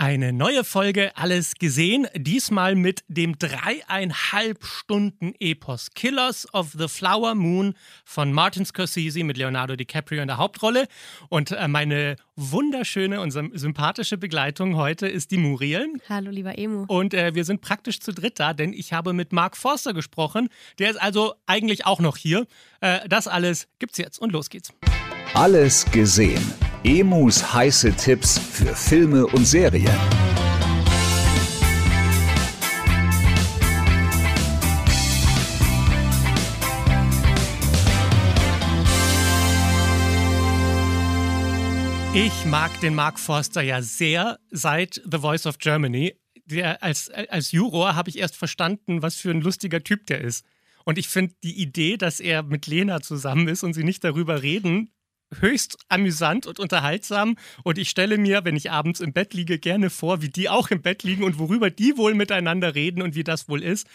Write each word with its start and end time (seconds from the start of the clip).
Eine 0.00 0.32
neue 0.32 0.62
Folge 0.62 1.10
Alles 1.16 1.56
gesehen, 1.56 2.06
diesmal 2.14 2.76
mit 2.76 3.02
dem 3.08 3.36
dreieinhalb 3.36 4.64
Stunden 4.64 5.34
Epos 5.40 5.90
Killers 5.92 6.46
of 6.54 6.70
the 6.78 6.86
Flower 6.86 7.34
Moon 7.34 7.74
von 8.04 8.32
Martin 8.32 8.64
Scorsese 8.64 9.24
mit 9.24 9.36
Leonardo 9.36 9.74
DiCaprio 9.74 10.22
in 10.22 10.28
der 10.28 10.36
Hauptrolle. 10.36 10.86
Und 11.30 11.50
äh, 11.50 11.66
meine 11.66 12.14
wunderschöne 12.36 13.20
und 13.20 13.32
sympathische 13.32 14.18
Begleitung 14.18 14.76
heute 14.76 15.08
ist 15.08 15.32
die 15.32 15.36
Muriel. 15.36 15.88
Hallo, 16.08 16.30
lieber 16.30 16.56
Emu. 16.56 16.84
Und 16.86 17.12
äh, 17.12 17.34
wir 17.34 17.44
sind 17.44 17.60
praktisch 17.60 17.98
zu 17.98 18.12
dritt 18.12 18.38
da, 18.38 18.54
denn 18.54 18.72
ich 18.72 18.92
habe 18.92 19.12
mit 19.12 19.32
Mark 19.32 19.56
Forster 19.56 19.94
gesprochen. 19.94 20.48
Der 20.78 20.90
ist 20.90 21.02
also 21.02 21.34
eigentlich 21.46 21.86
auch 21.86 21.98
noch 21.98 22.16
hier. 22.16 22.46
Äh, 22.80 23.00
das 23.08 23.26
alles 23.26 23.66
gibt's 23.80 23.98
jetzt 23.98 24.20
und 24.20 24.30
los 24.30 24.48
geht's. 24.48 24.72
Alles 25.34 25.90
gesehen. 25.90 26.67
Emus 26.84 27.52
heiße 27.52 27.92
Tipps 27.94 28.38
für 28.38 28.74
Filme 28.74 29.26
und 29.26 29.44
Serien. 29.44 29.92
Ich 42.14 42.44
mag 42.46 42.80
den 42.80 42.94
Mark 42.94 43.18
Forster 43.18 43.62
ja 43.62 43.82
sehr 43.82 44.38
seit 44.50 45.02
The 45.10 45.18
Voice 45.18 45.46
of 45.46 45.58
Germany. 45.58 46.14
Der, 46.46 46.82
als, 46.82 47.10
als 47.10 47.50
Juror 47.50 47.96
habe 47.96 48.08
ich 48.08 48.18
erst 48.18 48.36
verstanden, 48.36 49.02
was 49.02 49.16
für 49.16 49.30
ein 49.30 49.40
lustiger 49.40 49.82
Typ 49.82 50.06
der 50.06 50.20
ist. 50.20 50.46
Und 50.84 50.96
ich 50.96 51.08
finde 51.08 51.34
die 51.42 51.60
Idee, 51.60 51.96
dass 51.96 52.20
er 52.20 52.44
mit 52.44 52.66
Lena 52.66 53.00
zusammen 53.00 53.48
ist 53.48 53.64
und 53.64 53.74
sie 53.74 53.84
nicht 53.84 54.04
darüber 54.04 54.42
reden, 54.42 54.90
höchst 55.40 55.78
amüsant 55.88 56.46
und 56.46 56.58
unterhaltsam. 56.58 57.36
Und 57.64 57.78
ich 57.78 57.90
stelle 57.90 58.18
mir, 58.18 58.44
wenn 58.44 58.56
ich 58.56 58.70
abends 58.70 59.00
im 59.00 59.12
Bett 59.12 59.34
liege, 59.34 59.58
gerne 59.58 59.90
vor, 59.90 60.22
wie 60.22 60.28
die 60.28 60.48
auch 60.48 60.70
im 60.70 60.82
Bett 60.82 61.02
liegen 61.02 61.24
und 61.24 61.38
worüber 61.38 61.70
die 61.70 61.96
wohl 61.96 62.14
miteinander 62.14 62.74
reden 62.74 63.02
und 63.02 63.14
wie 63.14 63.24
das 63.24 63.48
wohl 63.48 63.62
ist. 63.62 63.86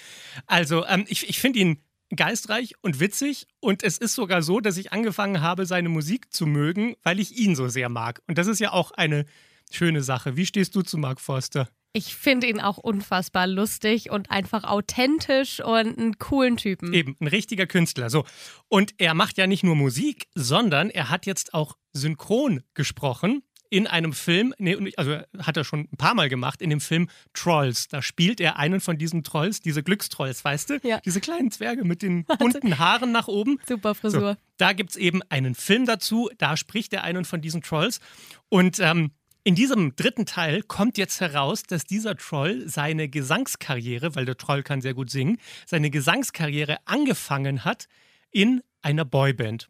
Also 0.47 0.85
ähm, 0.85 1.05
ich, 1.07 1.29
ich 1.29 1.39
finde 1.39 1.59
ihn 1.59 1.83
geistreich 2.15 2.75
und 2.81 2.99
witzig. 2.99 3.47
Und 3.59 3.83
es 3.83 3.97
ist 3.97 4.15
sogar 4.15 4.41
so, 4.41 4.59
dass 4.59 4.77
ich 4.77 4.93
angefangen 4.93 5.41
habe, 5.41 5.65
seine 5.65 5.89
Musik 5.89 6.33
zu 6.33 6.45
mögen, 6.45 6.95
weil 7.03 7.19
ich 7.19 7.37
ihn 7.37 7.55
so 7.55 7.67
sehr 7.67 7.89
mag. 7.89 8.21
Und 8.27 8.37
das 8.37 8.47
ist 8.47 8.59
ja 8.59 8.71
auch 8.71 8.91
eine 8.91 9.25
schöne 9.71 10.03
Sache. 10.03 10.35
Wie 10.35 10.45
stehst 10.45 10.75
du 10.75 10.81
zu 10.81 10.97
Mark 10.97 11.19
Forster? 11.19 11.69
Ich 11.95 12.15
finde 12.15 12.47
ihn 12.47 12.59
auch 12.59 12.79
unfassbar 12.79 13.45
lustig 13.45 14.09
und 14.09 14.31
einfach 14.31 14.63
authentisch 14.63 15.59
und 15.59 15.97
einen 15.97 16.17
coolen 16.17 16.57
Typen. 16.57 16.91
Eben, 16.91 17.15
ein 17.19 17.27
richtiger 17.27 17.67
Künstler. 17.67 18.09
So. 18.09 18.25
Und 18.67 18.95
er 18.97 19.13
macht 19.13 19.37
ja 19.37 19.45
nicht 19.45 19.63
nur 19.63 19.75
Musik, 19.75 20.27
sondern 20.33 20.89
er 20.89 21.09
hat 21.09 21.27
jetzt 21.27 21.53
auch 21.53 21.77
synchron 21.91 22.63
gesprochen 22.73 23.43
in 23.73 23.87
einem 23.87 24.13
Film, 24.13 24.53
nee, 24.59 24.93
also 24.97 25.17
hat 25.39 25.57
er 25.57 25.63
schon 25.63 25.87
ein 25.91 25.97
paar 25.97 26.13
Mal 26.13 26.29
gemacht, 26.29 26.61
in 26.61 26.69
dem 26.69 26.79
Film 26.79 27.09
Trolls. 27.33 27.87
Da 27.87 28.03
spielt 28.03 28.39
er 28.39 28.57
einen 28.57 28.79
von 28.79 28.99
diesen 28.99 29.23
Trolls, 29.23 29.61
diese 29.61 29.81
Glückstrolls, 29.81 30.45
weißt 30.45 30.69
du? 30.69 30.79
Ja. 30.83 30.99
Diese 30.99 31.19
kleinen 31.21 31.49
Zwerge 31.49 31.83
mit 31.83 32.03
den 32.03 32.25
bunten 32.39 32.77
Haaren 32.77 33.11
nach 33.11 33.27
oben. 33.27 33.59
Super 33.67 33.95
Frisur. 33.95 34.33
So, 34.33 34.35
da 34.57 34.73
gibt 34.73 34.91
es 34.91 34.95
eben 34.95 35.21
einen 35.29 35.55
Film 35.55 35.87
dazu, 35.87 36.29
da 36.37 36.55
spricht 36.55 36.93
er 36.93 37.03
einen 37.03 37.25
von 37.25 37.41
diesen 37.41 37.63
Trolls. 37.63 37.99
Und 38.49 38.79
ähm, 38.79 39.11
in 39.43 39.55
diesem 39.55 39.95
dritten 39.95 40.25
Teil 40.25 40.63
kommt 40.63 40.97
jetzt 40.97 41.19
heraus, 41.19 41.63
dass 41.63 41.85
dieser 41.85 42.15
Troll 42.15 42.67
seine 42.67 43.09
Gesangskarriere, 43.09 44.15
weil 44.15 44.25
der 44.25 44.37
Troll 44.37 44.63
kann 44.63 44.81
sehr 44.81 44.93
gut 44.93 45.09
singen, 45.09 45.37
seine 45.65 45.89
Gesangskarriere 45.89 46.77
angefangen 46.85 47.65
hat 47.65 47.87
in 48.31 48.61
einer 48.81 49.05
Boyband. 49.05 49.69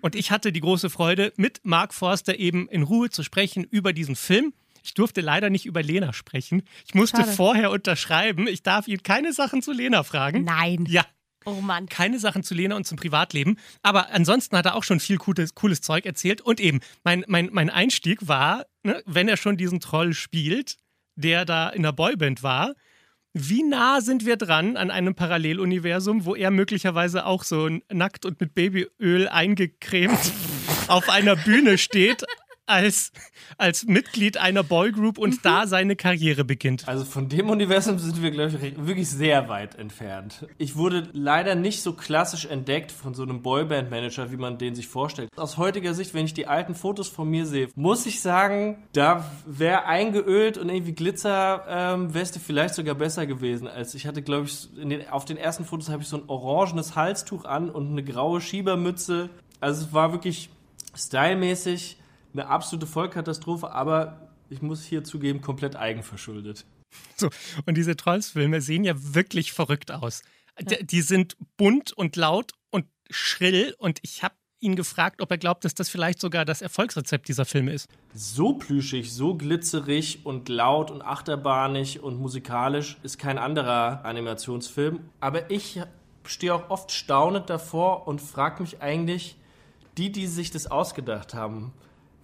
Und 0.00 0.14
ich 0.14 0.30
hatte 0.30 0.52
die 0.52 0.60
große 0.60 0.90
Freude, 0.90 1.32
mit 1.36 1.60
Mark 1.64 1.94
Forster 1.94 2.38
eben 2.38 2.68
in 2.68 2.82
Ruhe 2.82 3.10
zu 3.10 3.22
sprechen 3.22 3.64
über 3.64 3.92
diesen 3.92 4.16
Film. 4.16 4.52
Ich 4.84 4.94
durfte 4.94 5.20
leider 5.20 5.50
nicht 5.50 5.66
über 5.66 5.82
Lena 5.82 6.12
sprechen. 6.12 6.62
Ich 6.86 6.94
musste 6.94 7.18
Schade. 7.18 7.32
vorher 7.32 7.70
unterschreiben. 7.70 8.48
Ich 8.48 8.62
darf 8.62 8.88
ihn 8.88 9.02
keine 9.02 9.32
Sachen 9.32 9.62
zu 9.62 9.72
Lena 9.72 10.02
fragen. 10.02 10.44
Nein. 10.44 10.86
Ja, 10.88 11.06
Oh 11.44 11.60
Mann. 11.60 11.86
keine 11.86 12.18
Sachen 12.18 12.42
zu 12.42 12.54
Lena 12.54 12.76
und 12.76 12.86
zum 12.86 12.96
Privatleben. 12.96 13.58
Aber 13.82 14.10
ansonsten 14.12 14.56
hat 14.56 14.66
er 14.66 14.74
auch 14.74 14.84
schon 14.84 15.00
viel 15.00 15.18
cooles, 15.18 15.54
cooles 15.54 15.80
Zeug 15.80 16.06
erzählt. 16.06 16.40
Und 16.40 16.60
eben, 16.60 16.80
mein, 17.04 17.24
mein, 17.26 17.50
mein 17.52 17.70
Einstieg 17.70 18.26
war, 18.28 18.66
ne, 18.82 19.02
wenn 19.06 19.28
er 19.28 19.36
schon 19.36 19.56
diesen 19.56 19.80
Troll 19.80 20.14
spielt, 20.14 20.76
der 21.14 21.44
da 21.44 21.68
in 21.68 21.82
der 21.82 21.92
Boyband 21.92 22.42
war, 22.42 22.74
wie 23.34 23.62
nah 23.62 24.00
sind 24.02 24.26
wir 24.26 24.36
dran 24.36 24.76
an 24.76 24.90
einem 24.90 25.14
Paralleluniversum, 25.14 26.26
wo 26.26 26.34
er 26.34 26.50
möglicherweise 26.50 27.24
auch 27.24 27.44
so 27.44 27.70
nackt 27.90 28.26
und 28.26 28.40
mit 28.40 28.54
Babyöl 28.54 29.26
eingecremt 29.28 30.32
auf 30.88 31.08
einer 31.08 31.36
Bühne 31.36 31.78
steht, 31.78 32.24
als, 32.72 33.12
als 33.58 33.84
Mitglied 33.84 34.38
einer 34.38 34.62
Boygroup 34.62 35.18
und 35.18 35.44
da 35.44 35.66
seine 35.66 35.96
Karriere 35.96 36.44
beginnt. 36.44 36.88
Also 36.88 37.04
von 37.04 37.28
dem 37.28 37.50
Universum 37.50 37.98
sind 37.98 38.22
wir, 38.22 38.30
glaube 38.30 38.52
ich, 38.52 38.86
wirklich 38.86 39.08
sehr 39.08 39.48
weit 39.48 39.76
entfernt. 39.76 40.46
Ich 40.58 40.76
wurde 40.76 41.08
leider 41.12 41.54
nicht 41.54 41.82
so 41.82 41.92
klassisch 41.92 42.46
entdeckt 42.46 42.92
von 42.92 43.14
so 43.14 43.22
einem 43.22 43.42
Boyband-Manager, 43.42 44.32
wie 44.32 44.36
man 44.36 44.58
den 44.58 44.74
sich 44.74 44.88
vorstellt. 44.88 45.28
Aus 45.36 45.56
heutiger 45.58 45.94
Sicht, 45.94 46.14
wenn 46.14 46.24
ich 46.24 46.34
die 46.34 46.46
alten 46.46 46.74
Fotos 46.74 47.08
von 47.08 47.28
mir 47.28 47.46
sehe, 47.46 47.68
muss 47.74 48.06
ich 48.06 48.20
sagen, 48.20 48.82
da 48.92 49.30
wäre 49.46 49.84
eingeölt 49.84 50.58
und 50.58 50.68
irgendwie 50.68 50.92
Glitzerweste 50.92 52.38
ähm, 52.38 52.44
vielleicht 52.44 52.74
sogar 52.74 52.94
besser 52.94 53.26
gewesen. 53.26 53.68
Als 53.68 53.94
ich 53.94 54.06
hatte, 54.06 54.22
glaube 54.22 54.46
ich, 54.46 54.68
in 54.76 54.90
den, 54.90 55.08
auf 55.08 55.24
den 55.24 55.36
ersten 55.36 55.64
Fotos 55.64 55.88
habe 55.88 56.02
ich 56.02 56.08
so 56.08 56.16
ein 56.16 56.24
orangenes 56.28 56.96
Halstuch 56.96 57.44
an 57.44 57.70
und 57.70 57.90
eine 57.90 58.02
graue 58.02 58.40
Schiebermütze. 58.40 59.30
Also 59.60 59.86
es 59.86 59.92
war 59.92 60.12
wirklich 60.12 60.50
stylmäßig 60.94 61.96
eine 62.32 62.48
absolute 62.48 62.86
Vollkatastrophe, 62.86 63.70
aber 63.70 64.28
ich 64.50 64.62
muss 64.62 64.84
hier 64.84 65.04
zugeben, 65.04 65.40
komplett 65.40 65.76
eigenverschuldet. 65.76 66.64
So, 67.16 67.30
und 67.66 67.76
diese 67.76 67.96
Trolls-Filme 67.96 68.60
sehen 68.60 68.84
ja 68.84 68.94
wirklich 68.96 69.52
verrückt 69.52 69.90
aus. 69.90 70.22
D- 70.60 70.82
Die 70.84 71.00
sind 71.00 71.36
bunt 71.56 71.92
und 71.92 72.16
laut 72.16 72.52
und 72.70 72.86
schrill 73.10 73.74
und 73.78 73.98
ich 74.02 74.22
habe 74.22 74.34
ihn 74.60 74.76
gefragt, 74.76 75.20
ob 75.20 75.30
er 75.30 75.38
glaubt, 75.38 75.64
dass 75.64 75.74
das 75.74 75.88
vielleicht 75.88 76.20
sogar 76.20 76.44
das 76.44 76.62
Erfolgsrezept 76.62 77.26
dieser 77.28 77.44
Filme 77.44 77.72
ist. 77.72 77.88
So 78.14 78.52
plüschig, 78.52 79.12
so 79.12 79.34
glitzerig 79.34 80.24
und 80.24 80.48
laut 80.48 80.90
und 80.90 81.02
achterbahnig 81.02 82.00
und 82.00 82.20
musikalisch 82.20 82.96
ist 83.02 83.18
kein 83.18 83.38
anderer 83.38 84.04
Animationsfilm. 84.04 85.00
Aber 85.18 85.50
ich 85.50 85.80
stehe 86.24 86.54
auch 86.54 86.70
oft 86.70 86.92
staunend 86.92 87.50
davor 87.50 88.06
und 88.06 88.20
frage 88.20 88.62
mich 88.62 88.80
eigentlich, 88.80 89.36
die, 89.98 90.12
die 90.12 90.28
sich 90.28 90.52
das 90.52 90.68
ausgedacht 90.70 91.34
haben, 91.34 91.72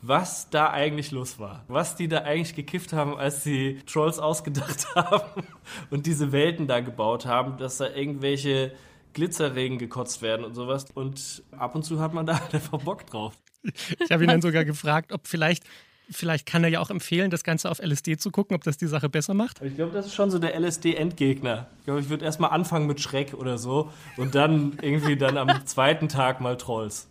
was 0.02 0.50
da 0.50 0.70
eigentlich 0.70 1.10
los 1.10 1.38
war. 1.38 1.64
Was 1.68 1.96
die 1.96 2.08
da 2.08 2.18
eigentlich 2.18 2.54
gekifft 2.54 2.92
haben, 2.92 3.16
als 3.16 3.42
sie 3.42 3.80
Trolls 3.86 4.18
ausgedacht 4.18 4.86
haben 4.94 5.46
und 5.90 6.06
diese 6.06 6.32
Welten 6.32 6.66
da 6.66 6.80
gebaut 6.80 7.26
haben, 7.26 7.58
dass 7.58 7.78
da 7.78 7.88
irgendwelche 7.88 8.72
Glitzerregen 9.14 9.78
gekotzt 9.78 10.22
werden 10.22 10.44
und 10.44 10.54
sowas. 10.54 10.86
Und 10.94 11.42
ab 11.56 11.74
und 11.74 11.82
zu 11.84 12.00
hat 12.00 12.14
man 12.14 12.26
da 12.26 12.40
einfach 12.52 12.78
Bock 12.80 13.06
drauf. 13.06 13.34
Ich 13.62 14.10
habe 14.10 14.22
ihn 14.24 14.28
dann 14.28 14.42
sogar 14.42 14.64
gefragt, 14.64 15.12
ob 15.12 15.26
vielleicht, 15.26 15.64
vielleicht 16.10 16.46
kann 16.46 16.62
er 16.62 16.70
ja 16.70 16.80
auch 16.80 16.90
empfehlen, 16.90 17.30
das 17.30 17.42
Ganze 17.42 17.68
auf 17.68 17.80
LSD 17.80 18.16
zu 18.16 18.30
gucken, 18.30 18.54
ob 18.54 18.62
das 18.62 18.76
die 18.76 18.86
Sache 18.86 19.08
besser 19.08 19.34
macht. 19.34 19.60
Ich 19.62 19.74
glaube, 19.74 19.92
das 19.92 20.06
ist 20.06 20.14
schon 20.14 20.30
so 20.30 20.38
der 20.38 20.58
LSD-Endgegner. 20.58 21.66
Ich 21.80 21.84
glaube, 21.84 22.00
ich 22.00 22.08
würde 22.08 22.24
erstmal 22.24 22.50
anfangen 22.50 22.86
mit 22.86 23.00
Schreck 23.00 23.34
oder 23.34 23.58
so 23.58 23.90
und 24.16 24.36
dann 24.36 24.78
irgendwie 24.80 25.16
dann 25.16 25.36
am 25.36 25.48
zweiten 25.66 26.08
Tag 26.08 26.40
mal 26.40 26.56
Trolls. 26.56 27.08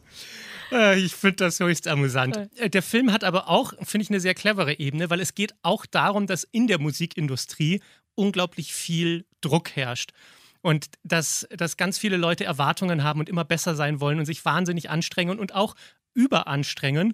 Äh, 0.72 1.00
Ich 1.00 1.16
finde 1.16 1.38
das 1.38 1.60
höchst 1.60 1.88
amüsant. 1.88 2.38
Äh, 2.56 2.70
Der 2.70 2.84
Film 2.84 3.12
hat 3.12 3.24
aber 3.24 3.50
auch, 3.50 3.74
finde 3.84 4.04
ich, 4.04 4.10
eine 4.10 4.20
sehr 4.20 4.34
clevere 4.34 4.80
Ebene, 4.80 5.10
weil 5.10 5.20
es 5.20 5.36
geht 5.36 5.54
auch 5.62 5.86
darum, 5.86 6.28
dass 6.28 6.44
in 6.44 6.68
der 6.68 6.80
Musikindustrie 6.80 7.82
unglaublich 8.16 8.74
viel 8.74 9.26
Druck 9.42 9.76
herrscht. 9.76 10.12
Und 10.62 10.88
dass, 11.04 11.48
dass 11.52 11.78
ganz 11.78 11.98
viele 11.98 12.18
Leute 12.18 12.44
Erwartungen 12.44 13.04
haben 13.04 13.20
und 13.20 13.30
immer 13.30 13.46
besser 13.46 13.76
sein 13.76 14.00
wollen 14.00 14.20
und 14.20 14.26
sich 14.26 14.44
wahnsinnig 14.44 14.90
anstrengen 14.90 15.40
und 15.40 15.54
auch 15.54 15.76
überanstrengen. 16.14 17.14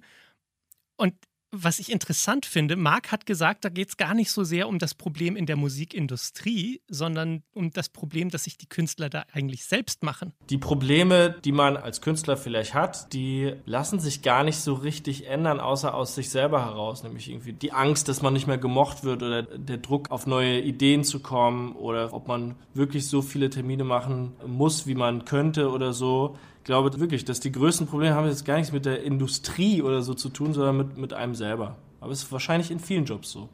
Und 0.96 1.14
was 1.56 1.78
ich 1.78 1.90
interessant 1.90 2.46
finde, 2.46 2.76
Marc 2.76 3.12
hat 3.12 3.26
gesagt, 3.26 3.64
da 3.64 3.68
geht 3.68 3.88
es 3.88 3.96
gar 3.96 4.14
nicht 4.14 4.30
so 4.30 4.44
sehr 4.44 4.68
um 4.68 4.78
das 4.78 4.94
Problem 4.94 5.36
in 5.36 5.46
der 5.46 5.56
Musikindustrie, 5.56 6.80
sondern 6.88 7.42
um 7.52 7.70
das 7.70 7.88
Problem, 7.88 8.30
dass 8.30 8.44
sich 8.44 8.58
die 8.58 8.68
Künstler 8.68 9.08
da 9.08 9.24
eigentlich 9.32 9.64
selbst 9.64 10.02
machen. 10.02 10.32
Die 10.50 10.58
Probleme, 10.58 11.36
die 11.44 11.52
man 11.52 11.76
als 11.76 12.00
Künstler 12.00 12.36
vielleicht 12.36 12.74
hat, 12.74 13.12
die 13.12 13.54
lassen 13.64 14.00
sich 14.00 14.22
gar 14.22 14.44
nicht 14.44 14.58
so 14.58 14.74
richtig 14.74 15.26
ändern, 15.26 15.60
außer 15.60 15.94
aus 15.94 16.14
sich 16.14 16.30
selber 16.30 16.64
heraus. 16.64 17.02
Nämlich 17.02 17.30
irgendwie 17.30 17.52
die 17.52 17.72
Angst, 17.72 18.08
dass 18.08 18.22
man 18.22 18.32
nicht 18.32 18.46
mehr 18.46 18.58
gemocht 18.58 19.04
wird 19.04 19.22
oder 19.22 19.42
der 19.42 19.78
Druck, 19.78 20.10
auf 20.10 20.26
neue 20.26 20.60
Ideen 20.60 21.04
zu 21.04 21.20
kommen 21.20 21.72
oder 21.72 22.12
ob 22.12 22.28
man 22.28 22.56
wirklich 22.74 23.06
so 23.06 23.22
viele 23.22 23.50
Termine 23.50 23.84
machen 23.84 24.32
muss, 24.46 24.86
wie 24.86 24.94
man 24.94 25.24
könnte 25.24 25.70
oder 25.70 25.92
so 25.92 26.36
glaube 26.64 26.98
wirklich, 26.98 27.24
dass 27.24 27.40
die 27.40 27.52
größten 27.52 27.86
Probleme 27.86 28.14
haben 28.14 28.26
jetzt 28.26 28.44
gar 28.44 28.56
nichts 28.56 28.72
mit 28.72 28.84
der 28.84 29.02
Industrie 29.02 29.82
oder 29.82 30.02
so 30.02 30.14
zu 30.14 30.28
tun, 30.28 30.54
sondern 30.54 30.76
mit, 30.76 30.96
mit 30.96 31.12
einem 31.12 31.34
selber. 31.34 31.76
Aber 32.00 32.12
es 32.12 32.24
ist 32.24 32.32
wahrscheinlich 32.32 32.70
in 32.70 32.80
vielen 32.80 33.04
Jobs 33.04 33.30
so. 33.30 33.48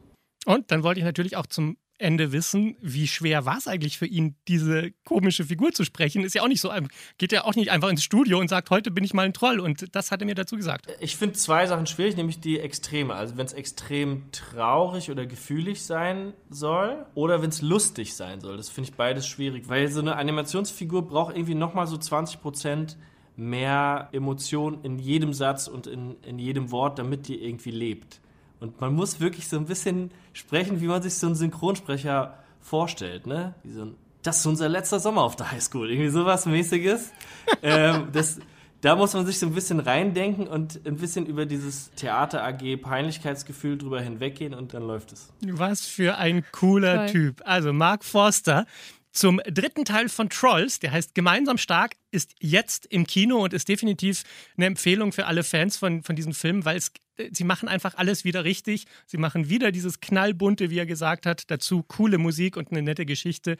Und 0.46 0.70
dann 0.70 0.82
wollte 0.82 1.00
ich 1.00 1.04
natürlich 1.04 1.36
auch 1.36 1.46
zum 1.46 1.76
Ende 2.00 2.32
wissen, 2.32 2.76
wie 2.80 3.06
schwer 3.06 3.44
war 3.44 3.58
es 3.58 3.68
eigentlich 3.68 3.98
für 3.98 4.06
ihn, 4.06 4.36
diese 4.48 4.92
komische 5.04 5.44
Figur 5.44 5.72
zu 5.72 5.84
sprechen. 5.84 6.24
Ist 6.24 6.34
ja 6.34 6.42
auch 6.42 6.48
nicht 6.48 6.60
so, 6.60 6.72
geht 7.18 7.32
ja 7.32 7.44
auch 7.44 7.54
nicht 7.54 7.70
einfach 7.70 7.88
ins 7.88 8.02
Studio 8.02 8.38
und 8.38 8.48
sagt, 8.48 8.70
heute 8.70 8.90
bin 8.90 9.04
ich 9.04 9.14
mal 9.14 9.26
ein 9.26 9.32
Troll. 9.32 9.60
Und 9.60 9.94
das 9.94 10.10
hat 10.10 10.22
er 10.22 10.26
mir 10.26 10.34
dazu 10.34 10.56
gesagt. 10.56 10.86
Ich 11.00 11.16
finde 11.16 11.34
zwei 11.34 11.66
Sachen 11.66 11.86
schwierig, 11.86 12.16
nämlich 12.16 12.40
die 12.40 12.58
Extreme. 12.58 13.14
Also 13.14 13.36
wenn 13.36 13.46
es 13.46 13.52
extrem 13.52 14.30
traurig 14.32 15.10
oder 15.10 15.26
gefühlig 15.26 15.82
sein 15.82 16.32
soll 16.48 17.06
oder 17.14 17.42
wenn 17.42 17.50
es 17.50 17.62
lustig 17.62 18.14
sein 18.14 18.40
soll. 18.40 18.56
Das 18.56 18.68
finde 18.68 18.90
ich 18.90 18.96
beides 18.96 19.26
schwierig, 19.26 19.68
weil 19.68 19.88
so 19.88 20.00
eine 20.00 20.16
Animationsfigur 20.16 21.06
braucht 21.06 21.36
irgendwie 21.36 21.54
nochmal 21.54 21.86
so 21.86 21.96
20 21.96 22.40
Prozent 22.40 22.96
mehr 23.36 24.08
Emotion 24.12 24.80
in 24.82 24.98
jedem 24.98 25.32
Satz 25.32 25.66
und 25.66 25.86
in, 25.86 26.16
in 26.22 26.38
jedem 26.38 26.70
Wort, 26.70 26.98
damit 26.98 27.28
die 27.28 27.42
irgendwie 27.42 27.70
lebt. 27.70 28.20
Und 28.60 28.80
man 28.80 28.94
muss 28.94 29.20
wirklich 29.20 29.48
so 29.48 29.56
ein 29.56 29.66
bisschen 29.66 30.10
sprechen, 30.32 30.80
wie 30.80 30.86
man 30.86 31.02
sich 31.02 31.14
so 31.14 31.26
einen 31.26 31.36
Synchronsprecher 31.36 32.34
vorstellt, 32.60 33.26
ne? 33.26 33.54
Wie 33.62 33.72
so 33.72 33.82
ein, 33.82 33.94
das 34.22 34.40
ist 34.40 34.46
unser 34.46 34.68
letzter 34.68 35.00
Sommer 35.00 35.22
auf 35.22 35.34
der 35.34 35.50
Highschool, 35.50 35.90
irgendwie 35.90 36.10
sowas 36.10 36.44
mäßiges. 36.44 37.10
ähm, 37.62 38.08
das, 38.12 38.38
da 38.82 38.96
muss 38.96 39.14
man 39.14 39.26
sich 39.26 39.38
so 39.38 39.46
ein 39.46 39.54
bisschen 39.54 39.80
reindenken 39.80 40.46
und 40.46 40.80
ein 40.86 40.96
bisschen 40.96 41.26
über 41.26 41.46
dieses 41.46 41.90
Theater 41.92 42.44
AG 42.44 42.76
Peinlichkeitsgefühl 42.76 43.78
drüber 43.78 44.00
hinweggehen 44.00 44.54
und 44.54 44.74
dann 44.74 44.86
läuft 44.86 45.12
es. 45.12 45.32
Was 45.40 45.86
für 45.86 46.16
ein 46.16 46.44
cooler 46.52 47.06
Toll. 47.06 47.06
Typ. 47.06 47.42
Also 47.44 47.72
Mark 47.72 48.04
Forster, 48.04 48.66
zum 49.12 49.40
dritten 49.44 49.84
Teil 49.84 50.08
von 50.08 50.30
Trolls, 50.30 50.78
der 50.78 50.92
heißt 50.92 51.14
Gemeinsam 51.14 51.58
stark, 51.58 51.96
ist 52.10 52.34
jetzt 52.40 52.86
im 52.86 53.06
Kino 53.06 53.42
und 53.42 53.52
ist 53.52 53.68
definitiv 53.68 54.22
eine 54.56 54.66
Empfehlung 54.66 55.12
für 55.12 55.26
alle 55.26 55.42
Fans 55.42 55.76
von, 55.76 56.02
von 56.02 56.14
diesem 56.14 56.32
Film, 56.32 56.64
weil 56.64 56.76
es, 56.76 56.92
äh, 57.16 57.30
sie 57.32 57.44
machen 57.44 57.68
einfach 57.68 57.96
alles 57.96 58.24
wieder 58.24 58.44
richtig. 58.44 58.86
Sie 59.06 59.18
machen 59.18 59.48
wieder 59.48 59.72
dieses 59.72 60.00
knallbunte, 60.00 60.70
wie 60.70 60.78
er 60.78 60.86
gesagt 60.86 61.26
hat, 61.26 61.50
dazu 61.50 61.82
coole 61.82 62.18
Musik 62.18 62.56
und 62.56 62.70
eine 62.70 62.82
nette 62.82 63.04
Geschichte. 63.04 63.56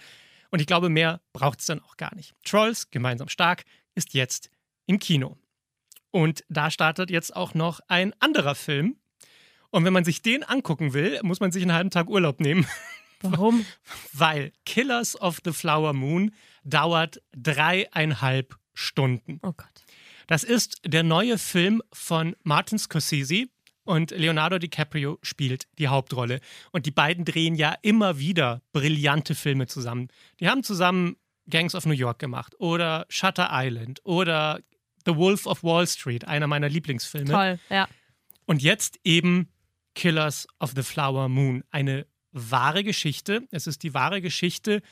Und 0.50 0.60
ich 0.60 0.66
glaube, 0.66 0.88
mehr 0.88 1.20
braucht 1.32 1.60
es 1.60 1.66
dann 1.66 1.80
auch 1.80 1.96
gar 1.96 2.14
nicht. 2.14 2.34
Trolls, 2.44 2.90
Gemeinsam 2.90 3.28
stark, 3.28 3.64
ist 3.94 4.14
jetzt 4.14 4.50
im 4.86 4.98
Kino. 4.98 5.36
Und 6.12 6.44
da 6.48 6.70
startet 6.70 7.10
jetzt 7.10 7.34
auch 7.34 7.54
noch 7.54 7.80
ein 7.88 8.14
anderer 8.20 8.54
Film. 8.54 8.96
Und 9.70 9.84
wenn 9.84 9.92
man 9.92 10.04
sich 10.04 10.22
den 10.22 10.42
angucken 10.42 10.92
will, 10.92 11.20
muss 11.22 11.40
man 11.40 11.52
sich 11.52 11.62
einen 11.62 11.72
halben 11.72 11.90
Tag 11.90 12.08
Urlaub 12.08 12.40
nehmen. 12.40 12.66
Warum? 13.22 13.64
Weil 14.12 14.52
Killers 14.64 15.20
of 15.20 15.40
the 15.44 15.52
Flower 15.52 15.92
Moon 15.92 16.32
dauert 16.64 17.20
dreieinhalb 17.32 18.56
Stunden. 18.74 19.40
Oh 19.42 19.52
Gott. 19.52 19.66
Das 20.26 20.44
ist 20.44 20.80
der 20.84 21.02
neue 21.02 21.38
Film 21.38 21.82
von 21.92 22.36
Martin 22.44 22.78
Scorsese 22.78 23.46
und 23.84 24.12
Leonardo 24.12 24.58
DiCaprio 24.58 25.18
spielt 25.22 25.66
die 25.78 25.88
Hauptrolle. 25.88 26.40
Und 26.70 26.86
die 26.86 26.92
beiden 26.92 27.24
drehen 27.24 27.56
ja 27.56 27.74
immer 27.82 28.18
wieder 28.18 28.62
brillante 28.72 29.34
Filme 29.34 29.66
zusammen. 29.66 30.08
Die 30.38 30.48
haben 30.48 30.62
zusammen 30.62 31.16
Gangs 31.48 31.74
of 31.74 31.86
New 31.86 31.94
York 31.94 32.20
gemacht 32.20 32.54
oder 32.60 33.06
Shutter 33.08 33.48
Island 33.50 34.00
oder 34.04 34.60
The 35.04 35.16
Wolf 35.16 35.46
of 35.46 35.64
Wall 35.64 35.86
Street, 35.86 36.26
einer 36.28 36.46
meiner 36.46 36.68
Lieblingsfilme. 36.68 37.32
Toll, 37.32 37.58
ja. 37.68 37.88
Und 38.46 38.62
jetzt 38.62 39.00
eben 39.02 39.48
Killers 39.94 40.46
of 40.60 40.72
the 40.76 40.82
Flower 40.82 41.28
Moon, 41.28 41.64
eine 41.70 42.06
wahre 42.32 42.84
Geschichte. 42.84 43.46
Es 43.50 43.66
ist 43.66 43.82
die 43.82 43.94
wahre 43.94 44.20
Geschichte 44.20 44.82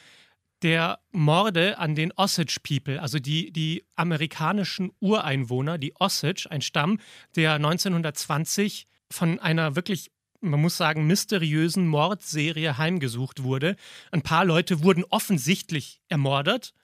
der 0.62 0.98
Morde 1.12 1.78
an 1.78 1.94
den 1.94 2.12
Osage 2.12 2.58
People, 2.62 3.00
also 3.00 3.18
die, 3.18 3.52
die 3.52 3.84
amerikanischen 3.94 4.90
Ureinwohner, 4.98 5.78
die 5.78 5.94
Osage, 6.00 6.48
ein 6.50 6.62
Stamm, 6.62 6.98
der 7.36 7.54
1920 7.54 8.88
von 9.10 9.38
einer 9.38 9.76
wirklich 9.76 10.10
man 10.40 10.60
muss 10.60 10.76
sagen, 10.76 11.06
mysteriösen 11.06 11.88
Mordserie 11.88 12.78
heimgesucht 12.78 13.42
wurde. 13.42 13.74
Ein 14.12 14.22
paar 14.22 14.44
Leute 14.44 14.84
wurden 14.84 15.04
offensichtlich 15.04 16.00
ermordet 16.08 16.74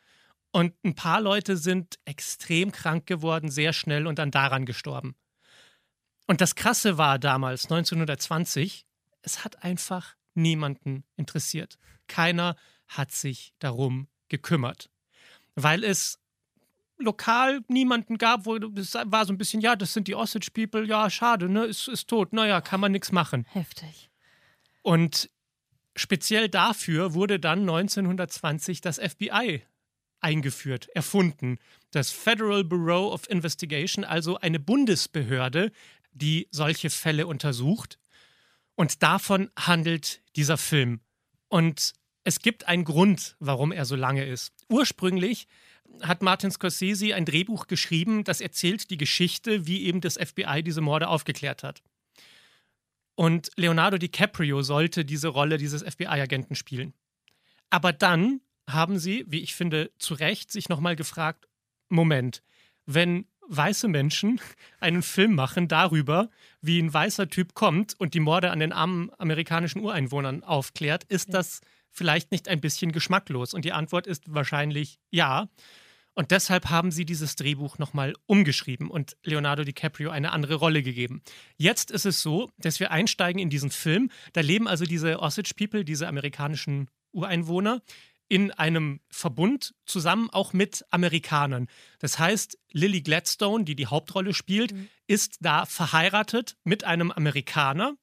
und 0.50 0.74
ein 0.84 0.94
paar 0.94 1.20
Leute 1.20 1.56
sind 1.56 1.98
extrem 2.04 2.72
krank 2.72 3.06
geworden, 3.06 3.50
sehr 3.50 3.72
schnell 3.72 4.06
und 4.06 4.18
dann 4.18 4.30
daran 4.30 4.66
gestorben. 4.66 5.14
Und 6.26 6.40
das 6.40 6.54
Krasse 6.54 6.98
war 6.98 7.18
damals, 7.18 7.64
1920, 7.64 8.86
es 9.22 9.44
hat 9.44 9.62
einfach 9.62 10.16
niemanden 10.36 11.04
interessiert. 11.16 11.78
Keiner 12.06 12.56
hat 12.86 13.12
sich 13.12 13.52
darum 13.58 14.08
gekümmert, 14.28 14.90
weil 15.54 15.84
es 15.84 16.18
lokal 16.98 17.60
niemanden 17.68 18.18
gab, 18.18 18.46
wo 18.46 18.56
es 18.56 18.94
war 18.94 19.26
so 19.26 19.32
ein 19.32 19.38
bisschen, 19.38 19.60
ja, 19.60 19.76
das 19.76 19.92
sind 19.92 20.08
die 20.08 20.14
Osage 20.14 20.50
People, 20.52 20.86
ja, 20.86 21.10
schade, 21.10 21.48
ne, 21.48 21.64
ist, 21.64 21.88
ist 21.88 22.08
tot, 22.08 22.32
naja, 22.32 22.60
kann 22.60 22.80
man 22.80 22.92
nichts 22.92 23.12
machen. 23.12 23.46
Heftig. 23.50 24.10
Und 24.82 25.30
speziell 25.96 26.48
dafür 26.48 27.14
wurde 27.14 27.40
dann 27.40 27.60
1920 27.60 28.80
das 28.80 28.98
FBI 28.98 29.62
eingeführt, 30.20 30.88
erfunden. 30.94 31.58
Das 31.90 32.10
Federal 32.10 32.64
Bureau 32.64 33.12
of 33.12 33.28
Investigation, 33.28 34.04
also 34.04 34.38
eine 34.38 34.58
Bundesbehörde, 34.58 35.70
die 36.12 36.48
solche 36.50 36.90
Fälle 36.90 37.26
untersucht. 37.26 37.98
Und 38.76 39.02
davon 39.02 39.50
handelt 39.56 40.22
dieser 40.36 40.58
Film. 40.58 41.00
Und 41.48 41.92
es 42.24 42.40
gibt 42.40 42.66
einen 42.66 42.84
Grund, 42.84 43.36
warum 43.38 43.70
er 43.70 43.84
so 43.84 43.96
lange 43.96 44.24
ist. 44.24 44.52
Ursprünglich 44.68 45.46
hat 46.02 46.22
Martin 46.22 46.50
Scorsese 46.50 47.14
ein 47.14 47.24
Drehbuch 47.24 47.66
geschrieben, 47.66 48.24
das 48.24 48.40
erzählt 48.40 48.90
die 48.90 48.96
Geschichte, 48.96 49.66
wie 49.66 49.84
eben 49.84 50.00
das 50.00 50.14
FBI 50.14 50.62
diese 50.62 50.80
Morde 50.80 51.08
aufgeklärt 51.08 51.62
hat. 51.62 51.82
Und 53.14 53.50
Leonardo 53.56 53.98
DiCaprio 53.98 54.62
sollte 54.62 55.04
diese 55.04 55.28
Rolle 55.28 55.56
dieses 55.58 55.82
FBI-Agenten 55.82 56.56
spielen. 56.56 56.94
Aber 57.70 57.92
dann 57.92 58.40
haben 58.68 58.98
sie, 58.98 59.24
wie 59.28 59.40
ich 59.40 59.54
finde, 59.54 59.92
zu 59.98 60.14
Recht 60.14 60.50
sich 60.50 60.68
nochmal 60.68 60.96
gefragt, 60.96 61.46
Moment, 61.88 62.42
wenn 62.86 63.26
weiße 63.48 63.88
Menschen 63.88 64.40
einen 64.80 65.02
Film 65.02 65.34
machen 65.34 65.68
darüber, 65.68 66.30
wie 66.60 66.80
ein 66.80 66.92
weißer 66.92 67.28
Typ 67.28 67.54
kommt 67.54 67.94
und 67.98 68.14
die 68.14 68.20
Morde 68.20 68.50
an 68.50 68.60
den 68.60 68.72
armen 68.72 69.10
amerikanischen 69.18 69.80
Ureinwohnern 69.80 70.42
aufklärt, 70.42 71.04
ist 71.04 71.28
ja. 71.28 71.34
das 71.34 71.60
vielleicht 71.90 72.32
nicht 72.32 72.48
ein 72.48 72.60
bisschen 72.60 72.92
geschmacklos? 72.92 73.54
Und 73.54 73.64
die 73.64 73.72
Antwort 73.72 74.06
ist 74.06 74.34
wahrscheinlich 74.34 74.98
ja. 75.10 75.48
Und 76.14 76.30
deshalb 76.30 76.70
haben 76.70 76.92
sie 76.92 77.04
dieses 77.04 77.34
Drehbuch 77.34 77.78
nochmal 77.78 78.14
umgeschrieben 78.26 78.88
und 78.88 79.16
Leonardo 79.24 79.64
DiCaprio 79.64 80.10
eine 80.10 80.30
andere 80.32 80.54
Rolle 80.54 80.82
gegeben. 80.82 81.22
Jetzt 81.56 81.90
ist 81.90 82.06
es 82.06 82.22
so, 82.22 82.50
dass 82.58 82.78
wir 82.78 82.92
einsteigen 82.92 83.40
in 83.40 83.50
diesen 83.50 83.70
Film. 83.70 84.10
Da 84.32 84.40
leben 84.40 84.68
also 84.68 84.84
diese 84.84 85.20
Osage 85.20 85.54
People, 85.56 85.84
diese 85.84 86.06
amerikanischen 86.06 86.88
Ureinwohner, 87.10 87.82
in 88.28 88.50
einem 88.52 89.00
Verbund 89.10 89.74
zusammen 89.86 90.30
auch 90.30 90.52
mit 90.52 90.84
Amerikanern. 90.90 91.68
Das 91.98 92.18
heißt, 92.18 92.58
Lily 92.72 93.02
Gladstone, 93.02 93.64
die 93.64 93.76
die 93.76 93.86
Hauptrolle 93.86 94.34
spielt, 94.34 94.72
mhm. 94.72 94.88
ist 95.06 95.38
da 95.40 95.66
verheiratet 95.66 96.56
mit 96.64 96.84
einem 96.84 97.10
Amerikaner. 97.10 97.96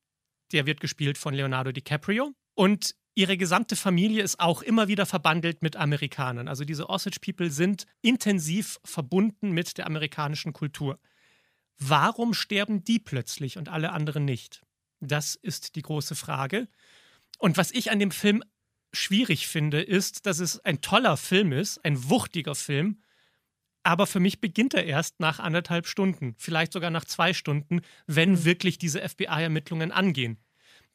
Der 0.51 0.65
wird 0.65 0.79
gespielt 0.79 1.17
von 1.17 1.33
Leonardo 1.33 1.71
DiCaprio. 1.71 2.33
Und 2.53 2.95
ihre 3.15 3.37
gesamte 3.37 3.75
Familie 3.75 4.23
ist 4.23 4.39
auch 4.39 4.61
immer 4.61 4.87
wieder 4.87 5.05
verbandelt 5.05 5.61
mit 5.61 5.75
Amerikanern. 5.75 6.47
Also 6.47 6.65
diese 6.65 6.89
Osage 6.89 7.19
People 7.19 7.49
sind 7.49 7.85
intensiv 8.01 8.79
verbunden 8.85 9.51
mit 9.51 9.77
der 9.77 9.87
amerikanischen 9.87 10.53
Kultur. 10.53 10.99
Warum 11.77 12.33
sterben 12.33 12.83
die 12.83 12.99
plötzlich 12.99 13.57
und 13.57 13.69
alle 13.69 13.91
anderen 13.91 14.23
nicht? 14.23 14.61
Das 14.99 15.33
ist 15.33 15.75
die 15.75 15.81
große 15.81 16.15
Frage. 16.15 16.67
Und 17.39 17.57
was 17.57 17.71
ich 17.71 17.89
an 17.89 17.97
dem 17.97 18.11
Film 18.11 18.43
schwierig 18.93 19.48
finde, 19.48 19.81
ist, 19.81 20.25
dass 20.25 20.39
es 20.39 20.60
ein 20.60 20.81
toller 20.81 21.17
Film 21.17 21.51
ist, 21.51 21.83
ein 21.86 22.10
wuchtiger 22.10 22.55
Film, 22.55 23.01
aber 23.83 24.05
für 24.05 24.19
mich 24.19 24.41
beginnt 24.41 24.74
er 24.74 24.86
erst 24.86 25.19
nach 25.19 25.39
anderthalb 25.39 25.88
Stunden, 25.88 26.36
vielleicht 26.38 26.74
sogar 26.74 26.91
nach 26.91 27.05
zwei 27.05 27.33
Stunden, 27.33 27.81
wenn 28.05 28.31
mhm. 28.31 28.45
wirklich 28.45 28.77
diese 28.77 29.07
FBI-Ermittlungen 29.07 29.91
angehen. 29.91 30.38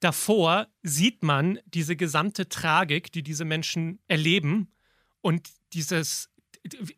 Davor 0.00 0.68
sieht 0.82 1.22
man 1.22 1.58
diese 1.66 1.96
gesamte 1.96 2.48
Tragik, 2.48 3.10
die 3.12 3.22
diese 3.22 3.44
Menschen 3.44 3.98
erleben 4.08 4.72
und 5.22 5.48
dieses, 5.72 6.28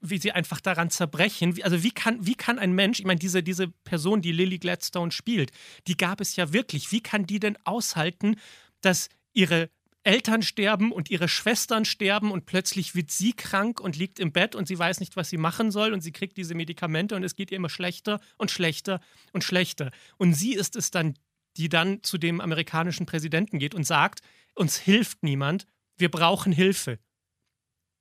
wie 0.00 0.18
sie 0.18 0.32
einfach 0.32 0.60
daran 0.60 0.90
zerbrechen. 0.90 1.56
Wie- 1.56 1.64
Also 1.64 1.82
wie 1.82 1.92
kann, 1.92 2.26
wie 2.26 2.34
kann 2.34 2.58
ein 2.58 2.72
Mensch, 2.72 2.98
ich 2.98 3.06
meine, 3.06 3.20
diese, 3.20 3.42
diese 3.42 3.68
Person, 3.68 4.20
die 4.20 4.32
Lily 4.32 4.58
Gladstone 4.58 5.12
spielt, 5.12 5.52
die 5.86 5.96
gab 5.96 6.20
es 6.20 6.36
ja 6.36 6.52
wirklich. 6.52 6.90
Wie 6.90 7.00
kann 7.00 7.24
die 7.24 7.38
denn 7.38 7.56
aushalten, 7.64 8.36
dass 8.80 9.08
ihre 9.32 9.70
Eltern 10.08 10.40
sterben 10.40 10.90
und 10.90 11.10
ihre 11.10 11.28
Schwestern 11.28 11.84
sterben 11.84 12.32
und 12.32 12.46
plötzlich 12.46 12.94
wird 12.94 13.10
sie 13.10 13.34
krank 13.34 13.78
und 13.78 13.94
liegt 13.94 14.18
im 14.18 14.32
Bett 14.32 14.54
und 14.54 14.66
sie 14.66 14.78
weiß 14.78 15.00
nicht, 15.00 15.16
was 15.16 15.28
sie 15.28 15.36
machen 15.36 15.70
soll 15.70 15.92
und 15.92 16.00
sie 16.00 16.12
kriegt 16.12 16.38
diese 16.38 16.54
Medikamente 16.54 17.14
und 17.14 17.22
es 17.24 17.34
geht 17.34 17.50
ihr 17.50 17.58
immer 17.58 17.68
schlechter 17.68 18.18
und 18.38 18.50
schlechter 18.50 19.00
und 19.34 19.44
schlechter. 19.44 19.90
Und 20.16 20.32
sie 20.32 20.54
ist 20.54 20.76
es 20.76 20.90
dann, 20.90 21.12
die 21.58 21.68
dann 21.68 22.02
zu 22.02 22.16
dem 22.16 22.40
amerikanischen 22.40 23.04
Präsidenten 23.04 23.58
geht 23.58 23.74
und 23.74 23.84
sagt, 23.84 24.20
uns 24.54 24.78
hilft 24.78 25.22
niemand, 25.22 25.66
wir 25.98 26.10
brauchen 26.10 26.52
Hilfe. 26.52 26.98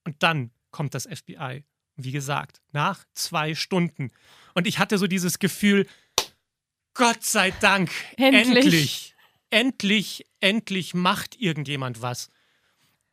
Und 0.06 0.24
dann 0.24 0.52
kommt 0.72 0.94
das 0.94 1.10
FBI. 1.12 1.66
Wie 1.98 2.12
gesagt, 2.14 2.62
nach 2.72 3.04
zwei 3.16 3.54
Stunden. 3.54 4.12
Und 4.54 4.66
ich 4.66 4.80
hatte 4.80 4.98
so 4.98 5.08
dieses 5.08 5.40
Gefühl, 5.40 5.86
Gott 6.94 7.26
sei 7.26 7.52
Dank, 7.52 7.92
Endlich. 8.16 8.66
endlich, 8.66 9.16
endlich, 9.50 10.26
endlich 10.40 10.94
macht 10.94 11.40
irgendjemand 11.40 12.02
was. 12.02 12.30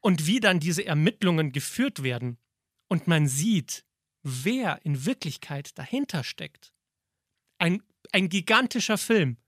Und 0.00 0.26
wie 0.26 0.40
dann 0.40 0.60
diese 0.60 0.84
Ermittlungen 0.84 1.52
geführt 1.52 2.02
werden 2.02 2.38
und 2.88 3.06
man 3.06 3.26
sieht, 3.26 3.84
wer 4.22 4.84
in 4.84 5.06
Wirklichkeit 5.06 5.78
dahinter 5.78 6.24
steckt. 6.24 6.72
Ein, 7.58 7.82
ein 8.12 8.28
gigantischer 8.28 8.98
Film. 8.98 9.38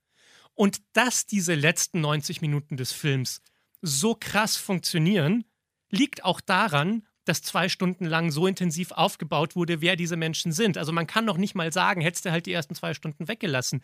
Und 0.55 0.81
dass 0.95 1.27
diese 1.27 1.55
letzten 1.55 2.01
90 2.01 2.41
Minuten 2.41 2.77
des 2.77 2.93
Films 2.93 3.43
so 3.83 4.15
krass 4.15 4.57
funktionieren, 4.57 5.45
liegt 5.91 6.25
auch 6.25 6.41
daran, 6.41 7.07
dass 7.27 7.43
zwei 7.43 7.69
Stunden 7.69 8.07
lang 8.07 8.31
so 8.31 8.47
intensiv 8.47 8.93
aufgebaut 8.93 9.57
wurde, 9.57 9.81
wer 9.81 9.97
diese 9.97 10.17
Menschen 10.17 10.53
sind. 10.53 10.79
Also 10.79 10.93
man 10.93 11.07
kann 11.07 11.25
noch 11.25 11.37
nicht 11.37 11.55
mal 11.55 11.73
sagen, 11.73 12.01
hättest 12.01 12.25
du 12.25 12.31
halt 12.31 12.47
die 12.47 12.53
ersten 12.53 12.75
zwei 12.75 12.95
Stunden 12.95 13.29
weggelassen. 13.29 13.83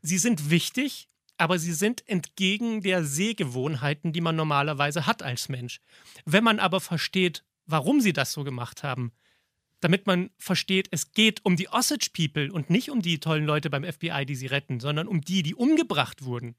Sie 0.00 0.18
sind 0.18 0.50
wichtig, 0.50 1.08
aber 1.40 1.58
sie 1.58 1.72
sind 1.72 2.06
entgegen 2.06 2.82
der 2.82 3.04
Sehgewohnheiten, 3.04 4.12
die 4.12 4.20
man 4.20 4.36
normalerweise 4.36 5.06
hat 5.06 5.22
als 5.22 5.48
Mensch. 5.48 5.80
Wenn 6.26 6.44
man 6.44 6.58
aber 6.58 6.80
versteht, 6.80 7.44
warum 7.66 8.00
sie 8.02 8.12
das 8.12 8.32
so 8.32 8.44
gemacht 8.44 8.82
haben, 8.82 9.12
damit 9.80 10.06
man 10.06 10.28
versteht, 10.36 10.88
es 10.90 11.12
geht 11.12 11.42
um 11.44 11.56
die 11.56 11.70
Osage 11.70 12.10
People 12.12 12.52
und 12.52 12.68
nicht 12.68 12.90
um 12.90 13.00
die 13.00 13.20
tollen 13.20 13.46
Leute 13.46 13.70
beim 13.70 13.84
FBI, 13.84 14.26
die 14.26 14.34
sie 14.34 14.48
retten, 14.48 14.80
sondern 14.80 15.08
um 15.08 15.22
die, 15.22 15.42
die 15.42 15.54
umgebracht 15.54 16.24
wurden, 16.24 16.56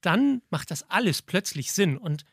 dann 0.00 0.42
macht 0.50 0.72
das 0.72 0.90
alles 0.90 1.22
plötzlich 1.22 1.70
Sinn. 1.70 1.96
Und 1.96 2.24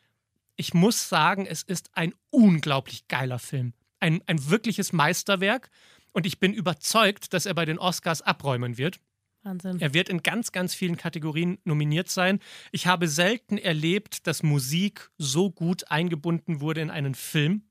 ich 0.56 0.74
muss 0.74 1.08
sagen, 1.08 1.46
es 1.46 1.62
ist 1.62 1.90
ein 1.94 2.12
unglaublich 2.30 3.06
geiler 3.06 3.38
Film. 3.38 3.72
Ein, 4.00 4.20
ein 4.26 4.50
wirkliches 4.50 4.92
Meisterwerk. 4.92 5.70
Und 6.12 6.26
ich 6.26 6.40
bin 6.40 6.52
überzeugt, 6.52 7.32
dass 7.32 7.46
er 7.46 7.54
bei 7.54 7.64
den 7.64 7.78
Oscars 7.78 8.20
abräumen 8.20 8.78
wird. 8.78 8.98
Wahnsinn. 9.42 9.80
Er 9.80 9.94
wird 9.94 10.08
in 10.08 10.22
ganz, 10.22 10.52
ganz 10.52 10.74
vielen 10.74 10.96
Kategorien 10.96 11.58
nominiert 11.64 12.10
sein. 12.10 12.40
Ich 12.72 12.86
habe 12.86 13.08
selten 13.08 13.58
erlebt, 13.58 14.26
dass 14.26 14.42
Musik 14.42 15.10
so 15.18 15.50
gut 15.50 15.90
eingebunden 15.90 16.60
wurde 16.60 16.80
in 16.80 16.90
einen 16.90 17.14
Film. 17.14 17.64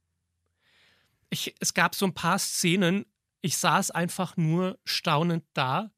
Ich, 1.30 1.56
es 1.60 1.74
gab 1.74 1.94
so 1.94 2.06
ein 2.06 2.14
paar 2.14 2.40
Szenen, 2.40 3.06
ich 3.42 3.58
saß 3.58 3.92
einfach 3.92 4.36
nur 4.36 4.80
staunend 4.84 5.44
da. 5.54 5.92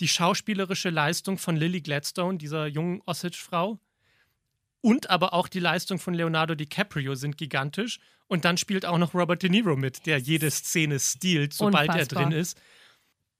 Die 0.00 0.08
schauspielerische 0.08 0.90
Leistung 0.90 1.38
von 1.38 1.56
Lily 1.56 1.80
Gladstone, 1.80 2.38
dieser 2.38 2.66
jungen 2.66 3.02
Osage-Frau, 3.06 3.80
und 4.86 5.10
aber 5.10 5.32
auch 5.32 5.48
die 5.48 5.58
Leistung 5.58 5.98
von 5.98 6.14
Leonardo 6.14 6.54
DiCaprio 6.54 7.16
sind 7.16 7.36
gigantisch. 7.36 7.98
Und 8.28 8.44
dann 8.44 8.56
spielt 8.56 8.86
auch 8.86 8.98
noch 8.98 9.14
Robert 9.14 9.42
De 9.42 9.50
Niro 9.50 9.74
mit, 9.74 10.06
der 10.06 10.18
jede 10.18 10.50
Szene 10.50 11.00
stiehlt, 11.00 11.54
sobald 11.54 11.88
Unfassbar. 11.88 12.22
er 12.22 12.28
drin 12.28 12.38
ist. 12.38 12.60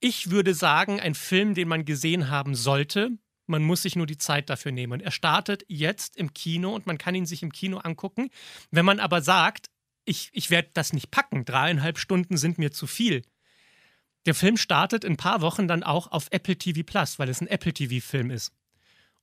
Ich 0.01 0.31
würde 0.31 0.55
sagen, 0.55 1.01
ein 1.01 1.15
Film, 1.15 1.55
den 1.55 1.69
man 1.69 1.85
gesehen 1.85 2.29
haben 2.29 2.55
sollte. 2.55 3.11
Man 3.47 3.63
muss 3.63 3.83
sich 3.83 3.97
nur 3.97 4.07
die 4.07 4.19
Zeit 4.19 4.51
dafür 4.51 4.73
nehmen. 4.73 5.01
Er 5.01 5.11
startet 5.11 5.65
jetzt 5.69 6.17
im 6.17 6.35
Kino 6.35 6.75
und 6.75 6.87
man 6.87 6.99
kann 6.99 7.15
ihn 7.15 7.27
sich 7.27 7.43
im 7.43 7.53
Kino 7.53 7.79
angucken. 7.79 8.29
Wenn 8.71 8.85
man 8.85 9.01
aber 9.01 9.23
sagt, 9.23 9.69
ich, 10.05 10.31
ich 10.33 10.51
werde 10.51 10.71
das 10.75 10.93
nicht 10.93 11.11
packen, 11.11 11.45
dreieinhalb 11.45 11.99
Stunden 11.99 12.37
sind 12.37 12.59
mir 12.59 12.73
zu 12.73 12.87
viel. 12.87 13.23
Der 14.27 14.35
Film 14.35 14.57
startet 14.57 15.05
in 15.05 15.13
ein 15.13 15.17
paar 15.17 15.41
Wochen 15.41 15.69
dann 15.69 15.83
auch 15.83 16.11
auf 16.11 16.27
Apple 16.31 16.57
TV 16.57 16.83
Plus, 16.85 17.19
weil 17.19 17.29
es 17.29 17.41
ein 17.41 17.47
Apple 17.47 17.73
TV-Film 17.73 18.31
ist. 18.31 18.53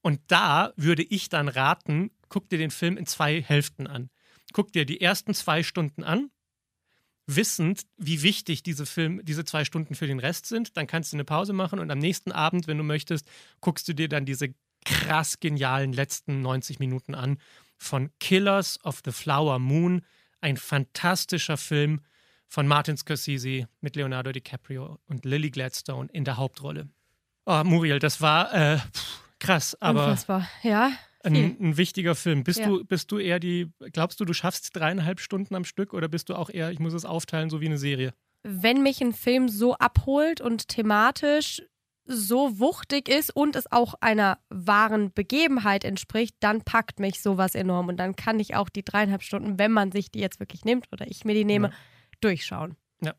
Und 0.02 0.22
da 0.28 0.74
würde 0.76 1.04
ich 1.04 1.30
dann 1.30 1.48
raten, 1.48 2.12
guck 2.30 2.50
dir 2.50 2.58
den 2.58 2.72
Film 2.72 2.98
in 2.98 3.06
zwei 3.06 3.42
Hälften 3.42 3.88
an. 3.88 4.10
Guck 4.54 4.72
dir 4.72 4.86
die 4.86 5.02
ersten 5.02 5.34
zwei 5.34 5.64
Stunden 5.64 6.04
an, 6.04 6.30
wissend, 7.26 7.84
wie 7.98 8.22
wichtig 8.22 8.64
diese 8.64 8.86
Film, 8.86 9.24
diese 9.24 9.46
zwei 9.46 9.66
Stunden 9.66 9.96
für 9.96 10.08
den 10.08 10.20
Rest 10.20 10.46
sind. 10.46 10.76
Dann 10.78 10.88
kannst 10.88 11.14
du 11.14 11.18
eine 11.18 11.26
Pause 11.26 11.54
machen 11.54 11.80
und 11.80 11.90
am 11.92 12.00
nächsten 12.00 12.32
Abend, 12.32 12.68
wenn 12.68 12.78
du 12.78 12.84
möchtest, 12.84 13.28
guckst 13.62 13.88
du 13.88 13.94
dir 13.94 14.10
dann 14.10 14.26
diese 14.26 14.54
krass 14.86 15.40
genialen 15.40 15.94
letzten 15.94 16.42
90 16.42 16.80
Minuten 16.80 17.16
an 17.16 17.38
von 17.78 18.10
Killers 18.20 18.84
of 18.84 19.02
the 19.06 19.12
Flower 19.12 19.60
Moon. 19.60 20.02
Ein 20.42 20.58
fantastischer 20.58 21.58
Film 21.58 22.02
von 22.48 22.68
Martin 22.68 22.98
Scorsese 22.98 23.68
mit 23.82 23.96
Leonardo 23.96 24.32
DiCaprio 24.32 25.00
und 25.08 25.26
Lily 25.26 25.50
Gladstone 25.50 26.10
in 26.12 26.26
der 26.26 26.38
Hauptrolle. 26.38 26.90
Oh, 27.46 27.64
Muriel, 27.64 28.00
das 28.00 28.22
war 28.22 28.54
äh, 28.54 28.80
krass, 29.40 29.76
aber 29.82 30.06
Unfassbar. 30.06 30.48
Ja. 30.62 30.92
Ein, 31.24 31.58
ein 31.60 31.78
wichtiger 31.78 32.16
Film. 32.16 32.44
Bist, 32.44 32.60
Ja. 32.60 32.68
du, 32.68 32.84
bist 32.86 33.12
du 33.12 33.18
eher 33.18 33.40
die, 33.40 33.72
glaubst 33.92 34.20
du, 34.20 34.26
du 34.26 34.34
schaffst 34.34 34.76
dreieinhalb 34.76 35.20
Stunden 35.20 35.56
am 35.56 35.64
Stück 35.66 35.94
oder 35.94 36.08
bist 36.10 36.30
du 36.30 36.36
auch 36.36 36.50
eher, 36.50 36.72
ich 36.72 36.80
muss 36.80 36.94
es 36.94 37.06
aufteilen, 37.06 37.50
so 37.50 37.62
wie 37.62 37.66
eine 37.68 37.78
Serie? 37.78 38.14
Wenn 38.44 38.84
mich 38.84 39.02
ein 39.02 39.14
Film 39.14 39.48
so 39.48 39.74
abholt 39.76 40.42
und 40.42 40.68
thematisch 40.68 41.62
so 42.06 42.60
wuchtig 42.60 43.08
ist 43.08 43.34
und 43.34 43.56
es 43.56 43.72
auch 43.72 43.94
einer 44.02 44.38
wahren 44.50 45.14
Begebenheit 45.14 45.86
entspricht, 45.86 46.36
dann 46.42 46.62
packt 46.62 47.00
mich 47.00 47.22
sowas 47.22 47.56
enorm. 47.56 47.88
Und 47.88 47.96
dann 47.96 48.18
kann 48.18 48.42
ich 48.42 48.56
auch 48.56 48.68
die 48.68 48.84
dreieinhalb 48.84 49.24
Stunden, 49.24 49.58
wenn 49.58 49.72
man 49.72 49.94
sich 49.94 50.12
die 50.12 50.20
jetzt 50.20 50.42
wirklich 50.42 50.66
nimmt 50.66 50.88
oder 50.92 51.08
ich 51.08 51.24
mir 51.24 51.34
die 51.34 51.46
nehme, 51.46 51.70
Ja. 51.70 51.74
durchschauen. 52.20 52.76
Ja. 53.02 53.14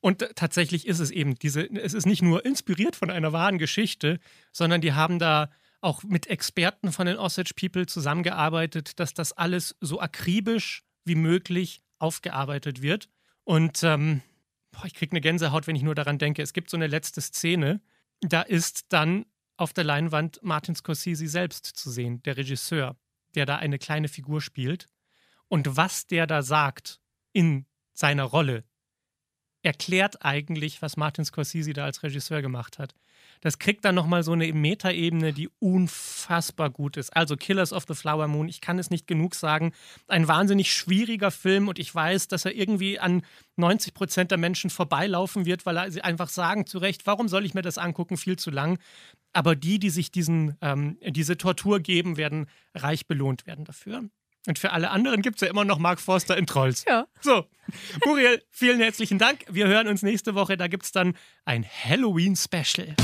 Und 0.00 0.22
äh, 0.22 0.28
tatsächlich 0.34 0.86
ist 0.86 1.00
es 1.00 1.10
eben 1.10 1.34
diese, 1.34 1.70
es 1.70 1.92
ist 1.92 2.06
nicht 2.06 2.22
nur 2.22 2.44
inspiriert 2.46 2.96
von 2.96 3.10
einer 3.10 3.34
wahren 3.34 3.58
Geschichte, 3.58 4.18
sondern 4.52 4.80
die 4.80 4.94
haben 4.94 5.18
da 5.18 5.50
auch 5.80 6.02
mit 6.02 6.26
Experten 6.26 6.92
von 6.92 7.06
den 7.06 7.16
Osage 7.16 7.54
People 7.54 7.86
zusammengearbeitet, 7.86 8.98
dass 9.00 9.14
das 9.14 9.32
alles 9.32 9.76
so 9.80 10.00
akribisch 10.00 10.84
wie 11.04 11.14
möglich 11.14 11.82
aufgearbeitet 11.98 12.82
wird. 12.82 13.08
Und 13.44 13.82
ähm, 13.82 14.22
boah, 14.72 14.84
ich 14.84 14.94
kriege 14.94 15.12
eine 15.12 15.20
Gänsehaut, 15.20 15.66
wenn 15.66 15.76
ich 15.76 15.82
nur 15.82 15.94
daran 15.94 16.18
denke. 16.18 16.42
Es 16.42 16.52
gibt 16.52 16.70
so 16.70 16.76
eine 16.76 16.86
letzte 16.86 17.20
Szene, 17.20 17.80
da 18.20 18.42
ist 18.42 18.86
dann 18.92 19.26
auf 19.56 19.72
der 19.72 19.84
Leinwand 19.84 20.40
Martin 20.42 20.74
Scorsese 20.74 21.28
selbst 21.28 21.66
zu 21.66 21.90
sehen, 21.90 22.22
der 22.22 22.36
Regisseur, 22.36 22.96
der 23.34 23.46
da 23.46 23.56
eine 23.56 23.78
kleine 23.78 24.08
Figur 24.08 24.40
spielt. 24.40 24.88
Und 25.48 25.76
was 25.76 26.06
der 26.06 26.26
da 26.26 26.42
sagt 26.42 27.00
in 27.32 27.66
seiner 27.92 28.24
Rolle, 28.24 28.64
erklärt 29.62 30.24
eigentlich, 30.24 30.82
was 30.82 30.96
Martin 30.96 31.24
Scorsese 31.24 31.72
da 31.72 31.84
als 31.84 32.02
Regisseur 32.02 32.42
gemacht 32.42 32.78
hat. 32.78 32.94
Das 33.42 33.58
kriegt 33.58 33.84
dann 33.84 33.94
nochmal 33.94 34.22
so 34.22 34.32
eine 34.32 34.52
Metaebene, 34.52 35.32
die 35.32 35.48
unfassbar 35.60 36.70
gut 36.70 36.96
ist. 36.96 37.16
Also 37.16 37.36
Killers 37.36 37.72
of 37.72 37.84
the 37.88 37.94
Flower 37.94 38.28
Moon, 38.28 38.48
ich 38.48 38.60
kann 38.60 38.78
es 38.78 38.90
nicht 38.90 39.06
genug 39.06 39.34
sagen. 39.34 39.72
Ein 40.08 40.28
wahnsinnig 40.28 40.72
schwieriger 40.72 41.30
Film 41.30 41.68
und 41.68 41.78
ich 41.78 41.94
weiß, 41.94 42.28
dass 42.28 42.44
er 42.44 42.54
irgendwie 42.54 42.98
an 42.98 43.22
90 43.56 43.94
Prozent 43.94 44.30
der 44.30 44.38
Menschen 44.38 44.68
vorbeilaufen 44.68 45.46
wird, 45.46 45.64
weil 45.64 45.90
sie 45.90 46.02
einfach 46.02 46.28
sagen, 46.28 46.66
zu 46.66 46.78
Recht, 46.78 47.06
warum 47.06 47.28
soll 47.28 47.46
ich 47.46 47.54
mir 47.54 47.62
das 47.62 47.78
angucken, 47.78 48.18
viel 48.18 48.38
zu 48.38 48.50
lang. 48.50 48.78
Aber 49.32 49.56
die, 49.56 49.78
die 49.78 49.90
sich 49.90 50.10
diesen, 50.10 50.56
ähm, 50.60 50.98
diese 51.02 51.38
Tortur 51.38 51.80
geben, 51.80 52.16
werden 52.16 52.46
reich 52.74 53.06
belohnt 53.06 53.46
werden 53.46 53.64
dafür. 53.64 54.04
Und 54.46 54.58
für 54.58 54.72
alle 54.72 54.90
anderen 54.90 55.22
gibt 55.22 55.36
es 55.36 55.42
ja 55.42 55.48
immer 55.48 55.64
noch 55.64 55.78
Mark 55.78 56.00
Forster 56.00 56.36
in 56.36 56.46
Trolls. 56.46 56.84
Ja. 56.88 57.06
So, 57.20 57.44
Muriel, 58.06 58.42
vielen 58.50 58.80
herzlichen 58.80 59.18
Dank. 59.18 59.44
Wir 59.50 59.66
hören 59.66 59.86
uns 59.86 60.02
nächste 60.02 60.34
Woche. 60.34 60.56
Da 60.56 60.66
gibt 60.66 60.84
es 60.84 60.92
dann 60.92 61.14
ein 61.44 61.64
Halloween-Special. 61.64 62.96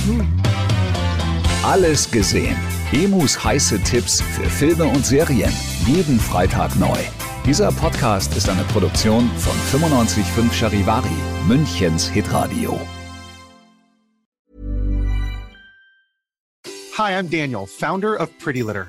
Alles 1.62 2.10
gesehen. 2.10 2.56
Emus 2.92 3.42
heiße 3.42 3.82
Tipps 3.82 4.20
für 4.20 4.48
Filme 4.48 4.84
und 4.84 5.04
Serien. 5.04 5.52
Jeden 5.86 6.18
Freitag 6.20 6.74
neu. 6.76 6.98
Dieser 7.44 7.70
Podcast 7.70 8.36
ist 8.36 8.48
eine 8.48 8.64
Produktion 8.64 9.30
von 9.38 9.80
955 9.80 10.58
Charivari, 10.58 11.08
Münchens 11.46 12.08
Hitradio. 12.08 12.80
Hi, 16.96 17.12
I'm 17.12 17.28
Daniel, 17.28 17.66
founder 17.66 18.18
of 18.18 18.30
Pretty 18.38 18.62
Litter. 18.62 18.88